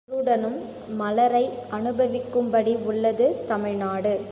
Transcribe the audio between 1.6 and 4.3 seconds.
அநுபவிக்கும்படி உள்ளது தமிழ்நாடு.